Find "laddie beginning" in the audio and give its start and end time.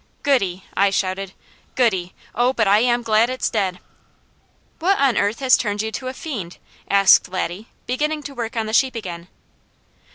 7.29-8.23